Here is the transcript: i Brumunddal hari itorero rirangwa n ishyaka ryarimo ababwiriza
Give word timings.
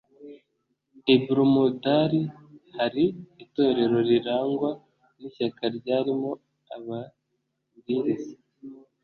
i 1.13 1.15
Brumunddal 1.23 2.13
hari 2.77 3.05
itorero 3.43 3.97
rirangwa 4.09 4.69
n 5.19 5.21
ishyaka 5.29 5.63
ryarimo 5.77 6.31
ababwiriza 6.75 8.33